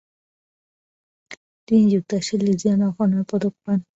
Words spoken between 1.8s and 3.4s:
যুক্তরাষ্ট্রের Legion of honour